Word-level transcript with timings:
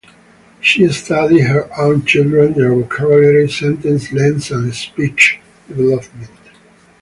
She 0.61 0.87
studied 0.87 1.41
her 1.43 1.69
own 1.79 2.05
children, 2.05 2.53
their 2.53 2.73
vocabulary, 2.73 3.47
sentence 3.47 4.11
length 4.11 4.49
and 4.49 4.73
speech 4.73 5.39
development. 5.67 6.31